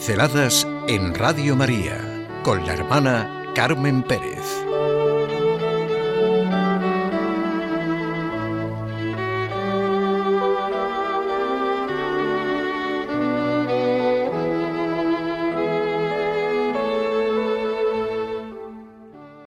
Pinceladas 0.00 0.66
en 0.88 1.14
Radio 1.14 1.54
María 1.54 2.26
con 2.42 2.64
la 2.64 2.72
hermana 2.72 3.52
Carmen 3.54 4.02
Pérez. 4.02 4.46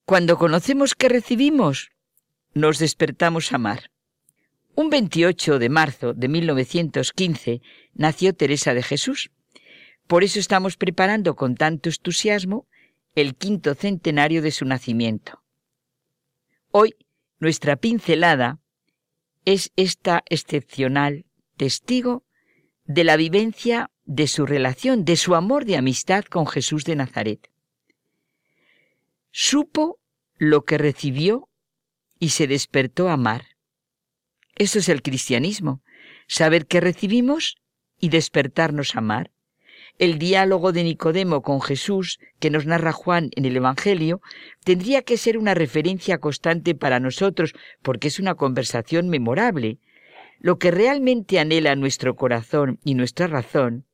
Cuando 0.05 0.37
conocemos 0.37 0.97
que 0.97 1.09
recibimos, 1.09 1.93
nos 2.55 2.81
despertamos 2.81 3.53
a 3.53 3.55
amar. 3.55 3.93
Un 4.75 4.91
28 4.91 5.61
de 5.61 5.69
marzo 5.69 6.13
de 6.13 6.27
1915 6.27 7.63
nació 7.95 8.35
Teresa 8.35 8.75
de 8.75 8.83
Jesús. 8.83 9.31
Por 10.11 10.25
eso 10.25 10.41
estamos 10.41 10.77
preparando 10.77 11.37
con 11.37 11.55
tanto 11.55 11.89
entusiasmo 11.89 12.67
el 13.15 13.37
quinto 13.37 13.77
centenario 13.77 14.43
de 14.43 14.51
su 14.51 14.65
nacimiento. 14.65 15.45
Hoy 16.73 16.97
nuestra 17.39 17.77
pincelada 17.77 18.59
es 19.45 19.71
esta 19.77 20.25
excepcional 20.29 21.27
testigo 21.57 22.25
de 22.87 23.05
la 23.05 23.17
vivencia 23.17 23.93
de 24.05 24.27
su 24.27 24.47
relación, 24.47 25.05
de 25.05 25.15
su 25.15 25.37
amor 25.37 25.65
de 25.65 25.77
amistad 25.77 26.25
con 26.25 26.49
Jesús 26.49 26.83
de 26.83 26.97
Nazaret. 26.97 27.49
Supo 29.31 30.01
lo 30.39 30.65
que 30.65 30.77
recibió 30.77 31.49
y 32.19 32.31
se 32.31 32.49
despertó 32.49 33.11
a 33.11 33.13
amar. 33.13 33.45
Eso 34.57 34.81
es 34.81 34.89
el 34.89 35.03
cristianismo, 35.03 35.85
saber 36.27 36.67
que 36.67 36.81
recibimos 36.81 37.59
y 38.01 38.09
despertarnos 38.09 38.97
a 38.97 38.99
amar. 38.99 39.31
El 40.01 40.19
diálogo 40.19 40.73
de 40.73 40.83
Nicodemo 40.83 41.43
con 41.43 41.61
Jesús, 41.61 42.21
que 42.39 42.49
nos 42.49 42.65
narra 42.65 42.91
Juan 42.91 43.29
en 43.37 43.45
el 43.45 43.55
Evangelio, 43.55 44.23
tendría 44.65 45.03
que 45.03 45.19
ser 45.19 45.37
una 45.37 45.53
referencia 45.53 46.17
constante 46.17 46.75
para 46.75 47.01
nosotros, 47.01 47.53
porque 47.83 48.09
es 48.09 48.19
una 48.19 48.35
conversación 48.35 49.11
memorable. 49.11 49.77
Lo 50.39 50.59
que 50.59 50.71
realmente 50.71 51.39
anhela 51.39 51.77
nuestro 51.77 52.17
corazón 52.17 52.81
y 52.83 52.95
nuestra 52.95 53.27
razón, 53.27 53.85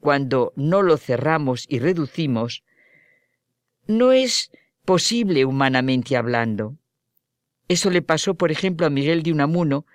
cuando 0.00 0.52
no 0.56 0.82
lo 0.82 0.96
cerramos 0.96 1.66
y 1.68 1.78
reducimos, 1.78 2.64
no 3.86 4.10
es 4.10 4.50
posible 4.84 5.44
humanamente 5.44 6.16
hablando. 6.16 6.78
Eso 7.68 7.90
le 7.90 8.02
pasó, 8.02 8.34
por 8.34 8.50
ejemplo, 8.50 8.88
a 8.88 8.90
Miguel 8.90 9.22
de 9.22 9.30
Unamuno, 9.30 9.86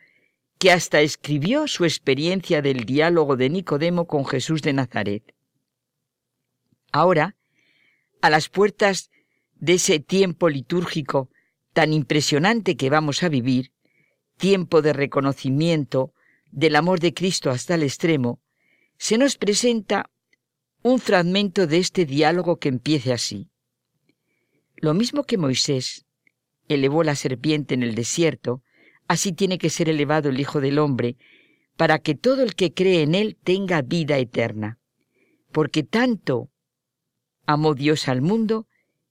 que 0.63 0.71
hasta 0.71 1.01
escribió 1.01 1.67
su 1.67 1.83
experiencia 1.83 2.61
del 2.61 2.85
diálogo 2.85 3.35
de 3.35 3.49
Nicodemo 3.49 4.07
con 4.07 4.25
Jesús 4.25 4.61
de 4.61 4.71
Nazaret. 4.71 5.35
Ahora, 6.93 7.35
a 8.21 8.29
las 8.29 8.47
puertas 8.47 9.11
de 9.55 9.73
ese 9.73 9.99
tiempo 9.99 10.47
litúrgico 10.47 11.29
tan 11.73 11.91
impresionante 11.91 12.77
que 12.77 12.89
vamos 12.89 13.23
a 13.23 13.27
vivir, 13.27 13.73
tiempo 14.37 14.81
de 14.81 14.93
reconocimiento 14.93 16.13
del 16.49 16.77
amor 16.77 17.01
de 17.01 17.13
Cristo 17.13 17.49
hasta 17.49 17.75
el 17.75 17.83
extremo, 17.83 18.39
se 18.97 19.17
nos 19.17 19.35
presenta 19.35 20.11
un 20.81 21.01
fragmento 21.01 21.67
de 21.67 21.79
este 21.79 22.05
diálogo 22.05 22.55
que 22.55 22.69
empiece 22.69 23.11
así. 23.11 23.49
Lo 24.77 24.93
mismo 24.93 25.25
que 25.25 25.37
Moisés 25.37 26.05
elevó 26.69 27.03
la 27.03 27.15
serpiente 27.15 27.73
en 27.73 27.83
el 27.83 27.95
desierto, 27.95 28.63
así 29.07 29.33
tiene 29.33 29.57
que 29.57 29.69
ser 29.69 29.89
elevado 29.89 30.29
el 30.29 30.39
Hijo 30.39 30.61
del 30.61 30.79
Hombre, 30.79 31.17
para 31.77 31.99
que 31.99 32.15
todo 32.15 32.43
el 32.43 32.55
que 32.55 32.73
cree 32.73 33.01
en 33.01 33.15
Él 33.15 33.37
tenga 33.43 33.81
vida 33.81 34.17
eterna. 34.17 34.79
Porque 35.51 35.83
tanto 35.83 36.49
amó 37.45 37.73
Dios 37.73 38.07
al 38.07 38.21
mundo, 38.21 38.67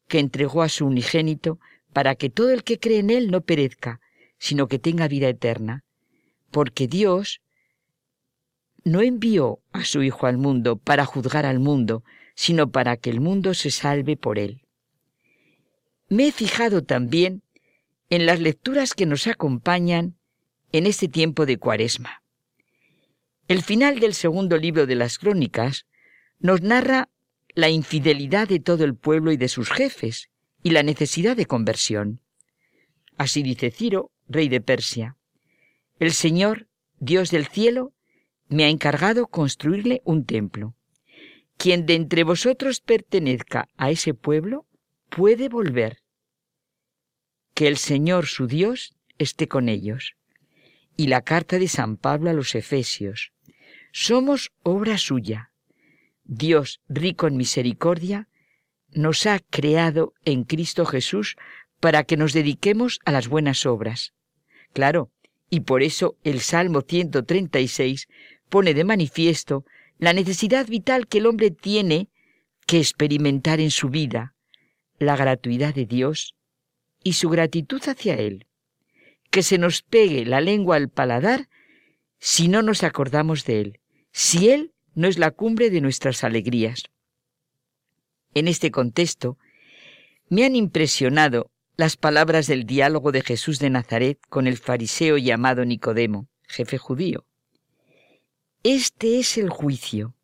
que 0.09 0.19
entregó 0.19 0.63
a 0.63 0.69
su 0.69 0.87
unigénito, 0.87 1.59
para 1.93 2.15
que 2.15 2.31
todo 2.31 2.51
el 2.51 2.65
que 2.65 2.79
cree 2.79 2.99
en 2.99 3.11
Él 3.11 3.31
no 3.31 3.43
perezca, 3.43 4.01
sino 4.39 4.69
que 4.69 4.79
tenga 4.79 5.09
vida 5.09 5.29
eterna. 5.29 5.85
Porque 6.51 6.87
Dios 6.87 7.41
no 8.85 9.01
envió 9.01 9.61
a 9.73 9.85
su 9.85 10.03
Hijo 10.03 10.27
al 10.27 10.39
mundo 10.39 10.77
para 10.77 11.05
juzgar 11.05 11.47
al 11.47 11.61
mundo, 11.61 12.03
sino 12.35 12.71
para 12.71 12.97
que 12.97 13.11
el 13.11 13.21
mundo 13.21 13.55
se 13.55 13.71
salve 13.71 14.17
por 14.17 14.39
Él. 14.39 14.63
Me 16.09 16.29
he 16.29 16.33
fijado 16.33 16.83
también 16.83 17.43
en 18.13 18.27
las 18.27 18.41
lecturas 18.41 18.93
que 18.93 19.07
nos 19.07 19.27
acompañan 19.27 20.19
en 20.71 20.85
este 20.85 21.09
tiempo 21.09 21.47
de 21.47 21.57
Cuaresma. 21.57 22.23
El 23.49 23.63
final 23.63 24.01
del 24.01 24.13
segundo 24.13 24.59
libro 24.59 24.85
de 24.85 24.97
las 24.97 25.17
Crónicas 25.17 25.87
nos 26.39 26.61
narra 26.61 27.09
la 27.55 27.71
infidelidad 27.71 28.49
de 28.49 28.61
todo 28.61 28.85
el 28.85 28.97
pueblo 28.97 29.33
y 29.33 29.39
de 29.39 29.49
sus 29.49 29.71
jefes 29.71 30.29
y 30.63 30.73
la 30.73 30.83
necesidad 30.83 31.39
de 31.39 31.47
conversión. 31.47 32.21
Así 33.17 33.43
dice 33.43 33.71
Ciro, 33.71 34.11
rey 34.29 34.51
de 34.51 34.61
Persia. 34.61 35.17
El 35.99 36.13
Señor, 36.13 36.69
Dios 36.99 37.31
del 37.31 37.47
cielo, 37.47 37.95
me 38.47 38.65
ha 38.65 38.69
encargado 38.69 39.27
construirle 39.27 40.03
un 40.05 40.27
templo. 40.27 40.75
Quien 41.57 41.87
de 41.87 41.95
entre 41.95 42.25
vosotros 42.25 42.83
pertenezca 42.83 43.71
a 43.79 43.91
ese 43.91 44.13
pueblo 44.13 44.67
puede 45.09 45.49
volver 45.49 46.02
que 47.55 47.69
el 47.69 47.77
Señor 47.77 48.27
su 48.27 48.47
Dios 48.47 48.95
esté 49.19 49.49
con 49.49 49.69
ellos. 49.69 50.15
Y 50.97 51.07
la 51.07 51.23
carta 51.23 51.59
de 51.59 51.69
San 51.69 51.97
Pablo 51.97 52.31
a 52.31 52.33
los 52.33 52.55
Efesios. 52.55 53.33
Somos 53.93 54.53
obra 54.63 54.99
suya. 54.99 55.53
Dios, 56.25 56.81
rico 56.89 57.27
en 57.27 57.37
misericordia, 57.37 58.29
nos 58.91 59.27
ha 59.27 59.39
creado 59.39 60.15
en 60.25 60.45
Cristo 60.45 60.85
Jesús 60.87 61.37
para 61.81 62.05
que 62.05 62.17
nos 62.17 62.33
dediquemos 62.33 63.01
a 63.05 63.13
las 63.13 63.29
buenas 63.29 63.67
obras. 63.67 64.13
Claro, 64.73 65.11
y 65.51 65.61
por 65.61 65.83
eso 65.83 66.17
el 66.25 66.41
Salmo 66.41 66.83
136 66.83 68.09
pone 68.49 68.75
de 68.75 68.85
manifiesto 68.85 69.65
la 69.99 70.13
necesidad 70.13 70.67
vital 70.67 71.07
que 71.09 71.19
el 71.19 71.27
hombre 71.27 71.51
tiene 71.51 72.09
que 72.67 72.79
experimentar 72.79 73.61
en 73.61 73.71
su 73.71 73.89
vida, 73.89 74.35
la 74.99 75.17
gratuidad 75.17 75.75
de 75.75 75.87
Dios 75.87 76.35
y 77.03 77.15
su 77.15 77.29
gratitud 77.29 77.83
hacia 77.87 78.15
Él. 78.15 78.47
Que 79.31 79.43
se 79.43 79.59
nos 79.59 79.83
pegue 79.83 80.25
la 80.25 80.41
lengua 80.41 80.77
al 80.77 80.89
paladar 80.89 81.49
si 82.19 82.49
no 82.49 82.63
nos 82.63 82.83
acordamos 82.83 83.45
de 83.45 83.61
Él, 83.61 83.81
si 84.13 84.51
Él 84.51 84.73
no 84.95 85.09
es 85.09 85.19
la 85.19 85.31
cumbre 85.31 85.71
de 85.71 85.81
nuestras 85.81 86.23
alegrías. 86.23 86.85
En 88.35 88.49
este 88.49 88.71
contexto, 88.71 89.39
me 90.29 90.45
han 90.45 90.57
impresionado 90.57 91.51
las 91.77 91.97
palabras 91.97 92.47
del 92.47 92.65
diálogo 92.65 93.13
de 93.13 93.23
Jesús 93.23 93.59
de 93.59 93.71
Nazaret 93.71 94.19
con 94.29 94.47
el 94.47 94.57
fariseo 94.57 95.19
llamado 95.19 95.65
Nicodemo, 95.65 96.29
jefe 96.47 96.79
judío. 96.79 97.27
Este 98.63 99.19
es 99.19 99.37
el 99.39 99.51
juicio, 99.51 100.15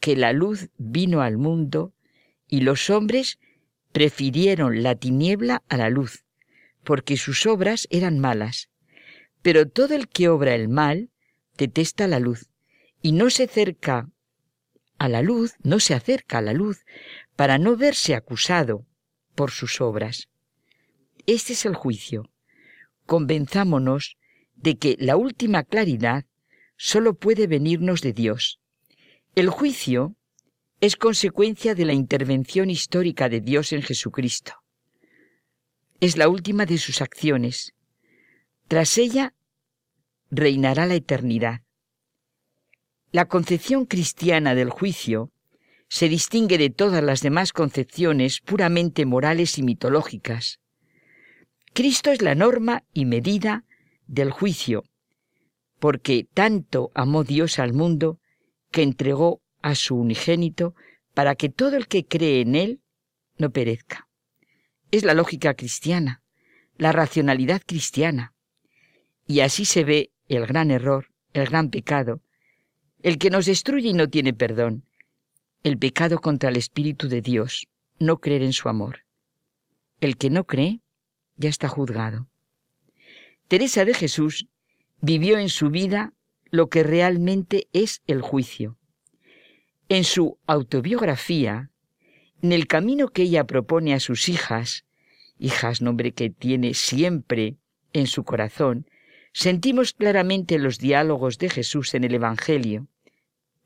que 0.00 0.16
la 0.16 0.32
luz 0.32 0.68
vino 0.76 1.22
al 1.22 1.38
mundo 1.38 1.94
y 2.48 2.60
los 2.60 2.90
hombres 2.90 3.38
prefirieron 3.96 4.82
la 4.82 4.94
tiniebla 4.94 5.62
a 5.70 5.78
la 5.78 5.88
luz, 5.88 6.26
porque 6.84 7.16
sus 7.16 7.46
obras 7.46 7.88
eran 7.88 8.18
malas. 8.18 8.68
Pero 9.40 9.70
todo 9.70 9.94
el 9.94 10.06
que 10.08 10.28
obra 10.28 10.54
el 10.54 10.68
mal 10.68 11.08
detesta 11.56 12.06
la 12.06 12.20
luz 12.20 12.50
y 13.00 13.12
no 13.12 13.30
se 13.30 13.44
acerca 13.44 14.10
a 14.98 15.08
la 15.08 15.22
luz, 15.22 15.54
no 15.62 15.80
se 15.80 15.94
acerca 15.94 16.36
a 16.36 16.42
la 16.42 16.52
luz 16.52 16.84
para 17.36 17.56
no 17.56 17.74
verse 17.74 18.14
acusado 18.14 18.84
por 19.34 19.50
sus 19.50 19.80
obras. 19.80 20.28
Este 21.26 21.54
es 21.54 21.64
el 21.64 21.74
juicio. 21.74 22.28
Convenzámonos 23.06 24.18
de 24.56 24.76
que 24.76 24.96
la 24.98 25.16
última 25.16 25.64
claridad 25.64 26.26
solo 26.76 27.14
puede 27.14 27.46
venirnos 27.46 28.02
de 28.02 28.12
Dios. 28.12 28.60
El 29.34 29.48
juicio 29.48 30.16
es 30.80 30.96
consecuencia 30.96 31.74
de 31.74 31.86
la 31.86 31.94
intervención 31.94 32.68
histórica 32.68 33.28
de 33.28 33.40
Dios 33.40 33.72
en 33.72 33.82
Jesucristo. 33.82 34.52
Es 36.00 36.18
la 36.18 36.28
última 36.28 36.66
de 36.66 36.76
sus 36.76 37.00
acciones. 37.00 37.72
Tras 38.68 38.98
ella 38.98 39.34
reinará 40.30 40.86
la 40.86 40.94
eternidad. 40.94 41.62
La 43.10 43.24
concepción 43.26 43.86
cristiana 43.86 44.54
del 44.54 44.68
juicio 44.68 45.32
se 45.88 46.08
distingue 46.08 46.58
de 46.58 46.68
todas 46.68 47.02
las 47.02 47.22
demás 47.22 47.52
concepciones 47.52 48.40
puramente 48.40 49.06
morales 49.06 49.56
y 49.56 49.62
mitológicas. 49.62 50.60
Cristo 51.72 52.10
es 52.10 52.20
la 52.20 52.34
norma 52.34 52.84
y 52.92 53.06
medida 53.06 53.64
del 54.06 54.30
juicio, 54.30 54.84
porque 55.78 56.26
tanto 56.34 56.90
amó 56.94 57.24
Dios 57.24 57.58
al 57.58 57.72
mundo 57.72 58.20
que 58.70 58.82
entregó 58.82 59.40
a 59.66 59.74
su 59.74 59.96
unigénito 59.96 60.76
para 61.12 61.34
que 61.34 61.48
todo 61.48 61.76
el 61.76 61.88
que 61.88 62.06
cree 62.06 62.40
en 62.40 62.54
Él 62.54 62.80
no 63.36 63.50
perezca. 63.50 64.08
Es 64.92 65.02
la 65.02 65.12
lógica 65.12 65.54
cristiana, 65.54 66.22
la 66.78 66.92
racionalidad 66.92 67.60
cristiana. 67.66 68.32
Y 69.26 69.40
así 69.40 69.64
se 69.64 69.82
ve 69.82 70.12
el 70.28 70.46
gran 70.46 70.70
error, 70.70 71.08
el 71.32 71.46
gran 71.46 71.70
pecado, 71.70 72.22
el 73.02 73.18
que 73.18 73.28
nos 73.28 73.46
destruye 73.46 73.88
y 73.88 73.92
no 73.92 74.08
tiene 74.08 74.32
perdón, 74.32 74.84
el 75.64 75.78
pecado 75.78 76.20
contra 76.20 76.50
el 76.50 76.56
Espíritu 76.56 77.08
de 77.08 77.20
Dios, 77.20 77.66
no 77.98 78.18
creer 78.18 78.42
en 78.44 78.52
su 78.52 78.68
amor. 78.68 79.00
El 80.00 80.16
que 80.16 80.30
no 80.30 80.44
cree 80.44 80.80
ya 81.36 81.48
está 81.48 81.66
juzgado. 81.66 82.28
Teresa 83.48 83.84
de 83.84 83.94
Jesús 83.94 84.46
vivió 85.00 85.38
en 85.38 85.48
su 85.48 85.70
vida 85.70 86.12
lo 86.52 86.68
que 86.68 86.84
realmente 86.84 87.66
es 87.72 88.02
el 88.06 88.20
juicio. 88.22 88.78
En 89.88 90.04
su 90.04 90.38
autobiografía, 90.46 91.70
en 92.42 92.52
el 92.52 92.66
camino 92.66 93.08
que 93.08 93.22
ella 93.22 93.44
propone 93.44 93.94
a 93.94 94.00
sus 94.00 94.28
hijas, 94.28 94.84
hijas 95.38 95.80
nombre 95.80 96.12
que 96.12 96.30
tiene 96.30 96.74
siempre 96.74 97.56
en 97.92 98.06
su 98.06 98.24
corazón, 98.24 98.86
sentimos 99.32 99.92
claramente 99.92 100.58
los 100.58 100.78
diálogos 100.78 101.38
de 101.38 101.50
Jesús 101.50 101.94
en 101.94 102.04
el 102.04 102.14
Evangelio, 102.14 102.88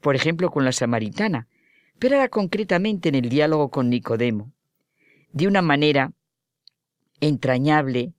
por 0.01 0.15
ejemplo 0.15 0.51
con 0.51 0.65
la 0.65 0.73
samaritana, 0.73 1.49
pero 1.99 2.17
ahora 2.17 2.29
concretamente 2.29 3.09
en 3.09 3.15
el 3.15 3.29
diálogo 3.29 3.71
con 3.71 3.89
Nicodemo, 3.89 4.53
de 5.33 5.47
una 5.47 5.63
manera 5.63 6.13
entrañable, 7.21 8.15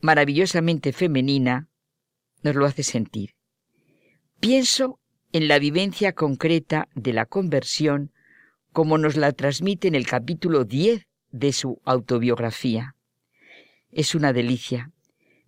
maravillosamente 0.00 0.92
femenina, 0.92 1.68
nos 2.42 2.54
lo 2.54 2.66
hace 2.66 2.82
sentir. 2.82 3.34
Pienso 4.40 4.97
en 5.32 5.48
la 5.48 5.58
vivencia 5.58 6.12
concreta 6.12 6.88
de 6.94 7.12
la 7.12 7.26
conversión 7.26 8.12
como 8.72 8.98
nos 8.98 9.16
la 9.16 9.32
transmite 9.32 9.88
en 9.88 9.94
el 9.94 10.06
capítulo 10.06 10.64
10 10.64 11.06
de 11.30 11.52
su 11.52 11.80
autobiografía. 11.84 12.94
Es 13.90 14.14
una 14.14 14.32
delicia, 14.32 14.92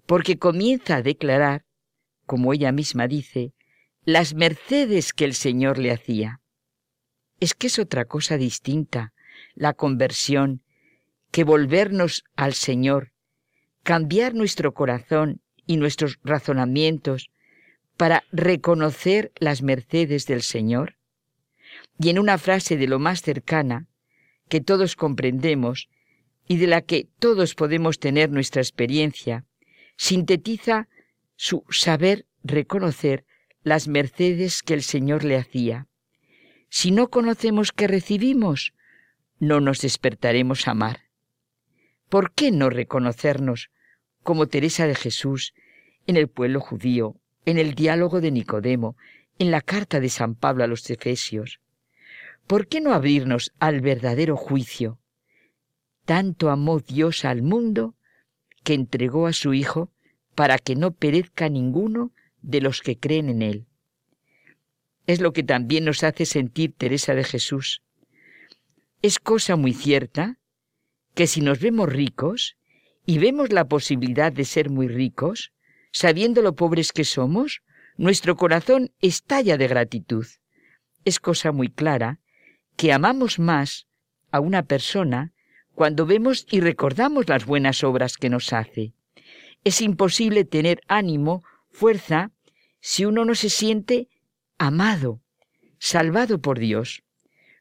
porque 0.06 0.38
comienza 0.38 0.96
a 0.96 1.02
declarar, 1.02 1.64
como 2.26 2.52
ella 2.52 2.72
misma 2.72 3.06
dice, 3.08 3.52
las 4.04 4.34
mercedes 4.34 5.12
que 5.12 5.24
el 5.24 5.34
Señor 5.34 5.78
le 5.78 5.92
hacía. 5.92 6.40
Es 7.38 7.54
que 7.54 7.68
es 7.68 7.78
otra 7.78 8.04
cosa 8.04 8.36
distinta, 8.36 9.12
la 9.54 9.72
conversión, 9.74 10.62
que 11.30 11.44
volvernos 11.44 12.24
al 12.36 12.54
Señor, 12.54 13.12
cambiar 13.82 14.34
nuestro 14.34 14.74
corazón 14.74 15.40
y 15.66 15.76
nuestros 15.76 16.18
razonamientos 16.24 17.30
para 18.00 18.24
reconocer 18.32 19.30
las 19.40 19.60
mercedes 19.60 20.24
del 20.24 20.40
Señor? 20.40 20.96
Y 21.98 22.08
en 22.08 22.18
una 22.18 22.38
frase 22.38 22.78
de 22.78 22.86
lo 22.86 22.98
más 22.98 23.20
cercana, 23.20 23.88
que 24.48 24.62
todos 24.62 24.96
comprendemos 24.96 25.90
y 26.48 26.56
de 26.56 26.66
la 26.66 26.80
que 26.80 27.10
todos 27.18 27.54
podemos 27.54 27.98
tener 27.98 28.30
nuestra 28.30 28.62
experiencia, 28.62 29.44
sintetiza 29.98 30.88
su 31.36 31.62
saber 31.68 32.24
reconocer 32.42 33.26
las 33.64 33.86
mercedes 33.86 34.62
que 34.62 34.72
el 34.72 34.82
Señor 34.82 35.22
le 35.22 35.36
hacía. 35.36 35.86
Si 36.70 36.92
no 36.92 37.10
conocemos 37.10 37.70
que 37.70 37.86
recibimos, 37.86 38.72
no 39.40 39.60
nos 39.60 39.82
despertaremos 39.82 40.66
a 40.66 40.70
amar. 40.70 41.00
¿Por 42.08 42.32
qué 42.32 42.50
no 42.50 42.70
reconocernos 42.70 43.68
como 44.22 44.46
Teresa 44.46 44.86
de 44.86 44.94
Jesús 44.94 45.52
en 46.06 46.16
el 46.16 46.28
pueblo 46.28 46.60
judío, 46.60 47.19
en 47.44 47.58
el 47.58 47.74
diálogo 47.74 48.20
de 48.20 48.30
Nicodemo, 48.30 48.96
en 49.38 49.50
la 49.50 49.60
carta 49.60 50.00
de 50.00 50.08
San 50.08 50.34
Pablo 50.34 50.64
a 50.64 50.66
los 50.66 50.88
Efesios? 50.90 51.60
¿Por 52.46 52.66
qué 52.66 52.80
no 52.80 52.92
abrirnos 52.92 53.52
al 53.58 53.80
verdadero 53.80 54.36
juicio? 54.36 54.98
Tanto 56.04 56.50
amó 56.50 56.80
Dios 56.80 57.24
al 57.24 57.42
mundo 57.42 57.94
que 58.64 58.74
entregó 58.74 59.26
a 59.26 59.32
su 59.32 59.54
Hijo 59.54 59.92
para 60.34 60.58
que 60.58 60.74
no 60.74 60.92
perezca 60.92 61.48
ninguno 61.48 62.12
de 62.42 62.60
los 62.60 62.82
que 62.82 62.98
creen 62.98 63.28
en 63.28 63.42
Él. 63.42 63.66
Es 65.06 65.20
lo 65.20 65.32
que 65.32 65.42
también 65.42 65.84
nos 65.84 66.04
hace 66.04 66.26
sentir 66.26 66.74
Teresa 66.76 67.14
de 67.14 67.24
Jesús. 67.24 67.82
Es 69.02 69.18
cosa 69.18 69.56
muy 69.56 69.72
cierta 69.72 70.38
que 71.14 71.26
si 71.26 71.40
nos 71.40 71.60
vemos 71.60 71.88
ricos 71.88 72.56
y 73.06 73.18
vemos 73.18 73.52
la 73.52 73.66
posibilidad 73.66 74.32
de 74.32 74.44
ser 74.44 74.70
muy 74.70 74.88
ricos, 74.88 75.52
sabiendo 75.92 76.42
lo 76.42 76.54
pobres 76.54 76.92
que 76.92 77.04
somos, 77.04 77.62
nuestro 77.96 78.36
corazón 78.36 78.92
estalla 79.00 79.56
de 79.56 79.68
gratitud. 79.68 80.26
Es 81.04 81.20
cosa 81.20 81.52
muy 81.52 81.68
clara 81.68 82.20
que 82.76 82.92
amamos 82.92 83.38
más 83.38 83.86
a 84.30 84.40
una 84.40 84.62
persona 84.62 85.32
cuando 85.74 86.06
vemos 86.06 86.46
y 86.50 86.60
recordamos 86.60 87.28
las 87.28 87.44
buenas 87.44 87.84
obras 87.84 88.16
que 88.16 88.30
nos 88.30 88.52
hace. 88.52 88.92
Es 89.64 89.80
imposible 89.80 90.44
tener 90.44 90.80
ánimo, 90.88 91.42
fuerza, 91.70 92.30
si 92.80 93.04
uno 93.04 93.24
no 93.24 93.34
se 93.34 93.50
siente 93.50 94.08
amado, 94.58 95.20
salvado 95.78 96.40
por 96.40 96.58
Dios. 96.58 97.02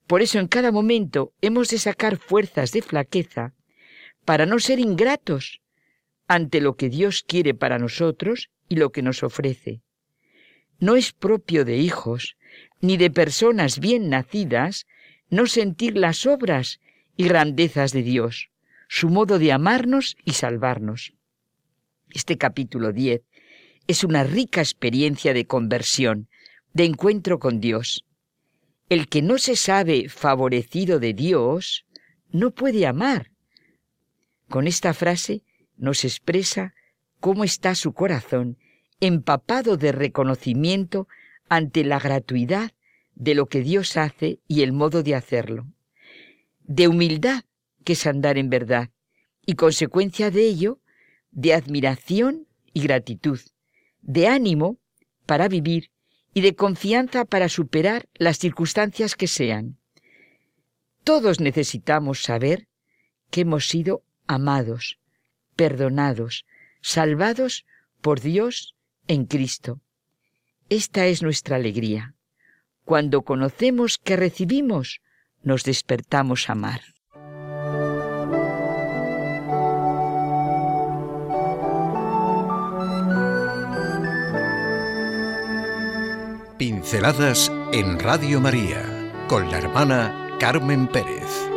Por 0.07 0.21
eso 0.21 0.39
en 0.39 0.47
cada 0.47 0.71
momento 0.71 1.33
hemos 1.41 1.69
de 1.69 1.79
sacar 1.79 2.17
fuerzas 2.17 2.71
de 2.71 2.81
flaqueza 2.81 3.53
para 4.25 4.45
no 4.45 4.59
ser 4.59 4.79
ingratos 4.79 5.61
ante 6.29 6.61
lo 6.61 6.77
que 6.77 6.89
Dios 6.89 7.23
quiere 7.23 7.55
para 7.55 7.79
nosotros 7.79 8.51
y 8.69 8.75
lo 8.75 8.91
que 8.91 9.01
nos 9.01 9.23
ofrece. 9.23 9.81
No 10.79 10.95
es 10.95 11.11
propio 11.11 11.65
de 11.65 11.77
hijos 11.77 12.37
ni 12.79 12.97
de 12.97 13.09
personas 13.09 13.79
bien 13.79 14.09
nacidas 14.09 14.85
no 15.29 15.47
sentir 15.47 15.97
las 15.97 16.27
obras 16.27 16.79
y 17.17 17.25
grandezas 17.25 17.91
de 17.91 18.03
Dios, 18.03 18.51
su 18.87 19.09
modo 19.09 19.39
de 19.39 19.51
amarnos 19.51 20.17
y 20.23 20.33
salvarnos. 20.33 21.13
Este 22.11 22.37
capítulo 22.37 22.93
10 22.93 23.21
es 23.87 24.03
una 24.03 24.23
rica 24.23 24.61
experiencia 24.61 25.33
de 25.33 25.47
conversión, 25.47 26.29
de 26.73 26.85
encuentro 26.85 27.39
con 27.39 27.59
Dios. 27.59 28.05
El 28.87 29.09
que 29.09 29.23
no 29.23 29.39
se 29.39 29.55
sabe 29.55 30.09
favorecido 30.09 30.99
de 30.99 31.13
Dios 31.13 31.85
no 32.31 32.51
puede 32.51 32.85
amar. 32.85 33.31
Con 34.47 34.67
esta 34.67 34.93
frase 34.93 35.43
nos 35.79 36.05
expresa 36.05 36.75
cómo 37.19 37.43
está 37.43 37.73
su 37.73 37.93
corazón 37.93 38.57
empapado 38.99 39.77
de 39.77 39.91
reconocimiento 39.91 41.07
ante 41.47 41.83
la 41.83 41.99
gratuidad 41.99 42.71
de 43.15 43.33
lo 43.33 43.47
que 43.47 43.61
Dios 43.61 43.97
hace 43.97 44.39
y 44.47 44.61
el 44.61 44.71
modo 44.71 45.03
de 45.03 45.15
hacerlo, 45.15 45.67
de 46.61 46.87
humildad, 46.87 47.43
que 47.83 47.93
es 47.93 48.05
andar 48.05 48.37
en 48.37 48.49
verdad, 48.49 48.89
y 49.45 49.55
consecuencia 49.55 50.31
de 50.31 50.43
ello, 50.43 50.79
de 51.31 51.53
admiración 51.53 52.47
y 52.73 52.81
gratitud, 52.81 53.39
de 54.01 54.27
ánimo 54.27 54.79
para 55.25 55.47
vivir 55.47 55.91
y 56.33 56.41
de 56.41 56.55
confianza 56.55 57.25
para 57.25 57.49
superar 57.49 58.07
las 58.13 58.37
circunstancias 58.37 59.15
que 59.15 59.27
sean. 59.27 59.79
Todos 61.03 61.39
necesitamos 61.39 62.21
saber 62.21 62.67
que 63.31 63.41
hemos 63.41 63.67
sido 63.67 64.03
amados, 64.27 64.98
perdonados, 65.59 66.45
salvados 66.79 67.65
por 67.99 68.21
Dios 68.21 68.75
en 69.07 69.25
Cristo. 69.25 69.81
Esta 70.69 71.07
es 71.07 71.21
nuestra 71.21 71.57
alegría. 71.57 72.15
Cuando 72.85 73.23
conocemos 73.23 73.97
que 73.97 74.15
recibimos, 74.15 75.01
nos 75.43 75.65
despertamos 75.65 76.47
a 76.47 76.53
amar. 76.53 76.79
Pinceladas 86.57 87.51
en 87.73 87.99
Radio 87.99 88.39
María 88.39 88.81
con 89.27 89.51
la 89.51 89.57
hermana 89.57 90.37
Carmen 90.39 90.87
Pérez. 90.87 91.49